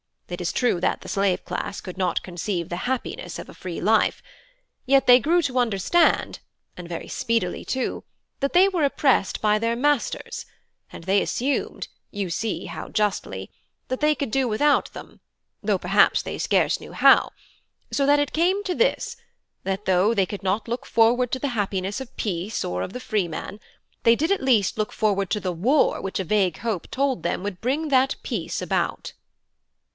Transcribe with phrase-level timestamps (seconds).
[0.29, 3.81] It is true that the slave class could not conceive the happiness of a free
[3.81, 4.23] life.
[4.85, 6.39] Yet they grew to understand
[6.77, 8.05] (and very speedily too)
[8.39, 10.45] that they were oppressed by their masters,
[10.91, 13.51] and they assumed, you see how justly,
[13.89, 15.19] that they could do without them,
[15.61, 17.31] though perhaps they scarce knew how;
[17.91, 19.17] so that it came to this,
[19.65, 23.59] that though they could not look forward to the happiness or peace of the freeman,
[24.03, 27.43] they did at least look forward to the war which a vague hope told them
[27.43, 29.13] would bring that peace about."